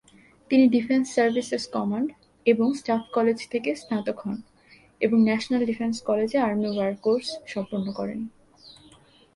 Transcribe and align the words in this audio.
তিনি 0.51 0.65
defence 0.67 1.05
services 1.15 1.63
command 1.67 2.09
এবং 2.45 2.67
staff 2.73 3.01
college 3.13 3.37
থেকে 3.49 3.69
স্নাতক 3.75 4.17
হন 4.19 4.37
এবং 5.01 5.17
ন্যাশনাল 5.23 5.61
ডিফেন্স 5.65 5.95
কলেজে 6.01 6.37
আর্মি 6.37 6.69
ওয়ার 6.75 6.91
কোর্স 6.95 7.27
সম্পন্ন 7.47 7.87
করেন। 7.91 8.19